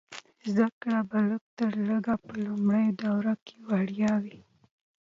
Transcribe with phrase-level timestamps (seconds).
[0.49, 4.39] زده کړه به لږ تر لږه په لومړنیو دورو کې وړیا وي.